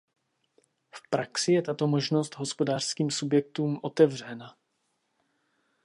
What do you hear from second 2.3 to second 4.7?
hospodářským subjektům otevřena.